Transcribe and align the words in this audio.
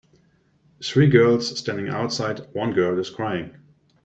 Three 0.83 1.05
girls 1.07 1.55
standing 1.59 1.89
outside, 1.89 2.39
one 2.53 2.73
girl 2.73 2.97
is 2.97 3.11
crying. 3.11 3.55